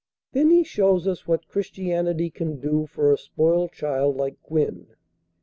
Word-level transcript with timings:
Then 0.31 0.49
he 0.49 0.63
shows 0.63 1.05
us 1.05 1.27
what 1.27 1.47
Christianity 1.47 2.31
can 2.31 2.59
do 2.59 2.87
for 2.87 3.13
a 3.13 3.19
spoiled 3.19 3.71
child, 3.71 4.17
like 4.17 4.41
Gwen. 4.41 4.87